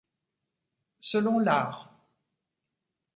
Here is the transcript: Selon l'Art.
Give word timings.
Selon 0.99 1.37
l'Art. 1.37 1.93